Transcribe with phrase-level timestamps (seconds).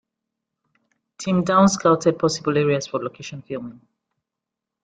[1.19, 3.81] Tim Downs scouted possible areas for location filming.